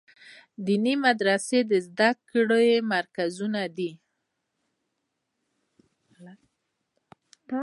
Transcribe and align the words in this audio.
دیني 0.65 0.93
مدرسې 1.05 1.59
د 1.71 1.73
زده 1.87 2.09
کړو 2.29 2.61
مرکزونه 2.93 3.61
دي. 3.77 3.91